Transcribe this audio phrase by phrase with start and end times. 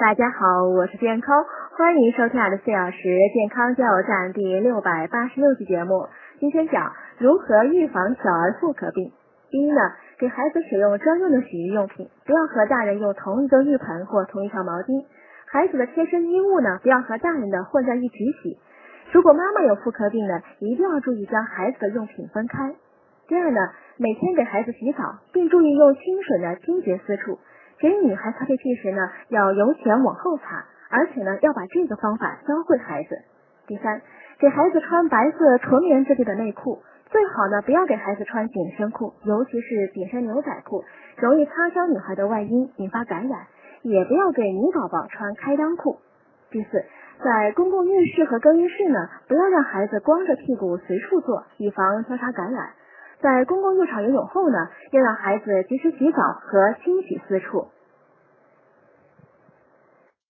[0.00, 1.44] 大家好，我是健康，
[1.76, 6.08] 欢迎收听我的四小时健康加油站第六百八十六期节目。
[6.38, 9.12] 今天讲如何预防小儿妇科病。
[9.50, 9.78] 第一呢，
[10.18, 15.04] 给孩子使用专用的洗浴用品，不要和大人用同一个浴盆或同一条毛巾。
[15.44, 18.56] 孩子的贴身衣物呢，不要和大人的混在一起洗。
[19.12, 22.74] 如果妈妈有妇科病呢，一定要注意将孩子的用品分开。
[23.28, 23.60] 第二呢，
[23.98, 27.38] 每天给孩子洗澡，并注意用清水呢清洁私处。
[27.80, 33.16] 给女孩擦屁屁时呢，要由前往后擦，而且呢，要把这个方法教会孩子。
[33.66, 34.02] 第三，
[34.38, 40.84] 给孩子穿白色纯棉质地的内裤，最好呢不要给孩子穿紧身裤，尤其是紧身牛仔裤，
[41.16, 43.46] 容易擦伤女孩的外阴，引发感染。
[43.82, 45.96] 也不要给女宝宝穿开裆裤。
[46.50, 46.84] 第四，
[47.24, 52.72] 在公共浴室和更衣室呢，不要让孩子光着屁股随处坐，以防交叉感染。
[53.22, 57.66] 在公共浴场游泳后呢，要让孩子及时洗澡和清洗私处。